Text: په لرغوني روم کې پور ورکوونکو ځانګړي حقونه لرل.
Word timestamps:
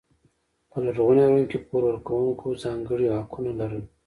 په 0.69 0.77
لرغوني 0.85 1.23
روم 1.29 1.43
کې 1.51 1.57
پور 1.67 1.81
ورکوونکو 1.87 2.47
ځانګړي 2.63 3.07
حقونه 3.17 3.51
لرل. 3.61 3.83